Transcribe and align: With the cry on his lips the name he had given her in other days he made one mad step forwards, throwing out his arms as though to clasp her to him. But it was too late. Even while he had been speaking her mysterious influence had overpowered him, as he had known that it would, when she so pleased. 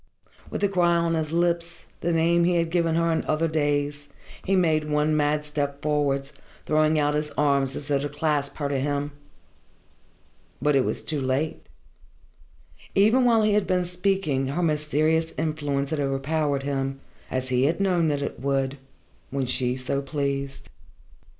With 0.49 0.61
the 0.61 0.67
cry 0.67 0.95
on 0.95 1.13
his 1.13 1.31
lips 1.31 1.85
the 1.99 2.11
name 2.11 2.43
he 2.43 2.55
had 2.55 2.71
given 2.71 2.95
her 2.95 3.11
in 3.11 3.23
other 3.25 3.47
days 3.47 4.09
he 4.43 4.55
made 4.55 4.89
one 4.89 5.15
mad 5.15 5.45
step 5.45 5.79
forwards, 5.83 6.33
throwing 6.65 6.99
out 6.99 7.13
his 7.13 7.29
arms 7.37 7.75
as 7.75 7.87
though 7.87 7.99
to 7.99 8.09
clasp 8.09 8.55
her 8.57 8.67
to 8.67 8.79
him. 8.79 9.11
But 10.59 10.75
it 10.75 10.85
was 10.85 11.03
too 11.03 11.21
late. 11.21 11.69
Even 12.95 13.25
while 13.25 13.43
he 13.43 13.53
had 13.53 13.67
been 13.67 13.85
speaking 13.85 14.47
her 14.47 14.63
mysterious 14.63 15.33
influence 15.37 15.91
had 15.91 15.99
overpowered 15.99 16.63
him, 16.63 16.99
as 17.29 17.49
he 17.49 17.65
had 17.65 17.79
known 17.79 18.07
that 18.07 18.23
it 18.23 18.39
would, 18.39 18.79
when 19.29 19.45
she 19.45 19.75
so 19.75 20.01
pleased. 20.01 20.67